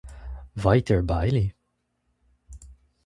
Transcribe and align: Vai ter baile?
Vai 0.55 0.81
ter 0.81 1.03
baile? 1.03 1.53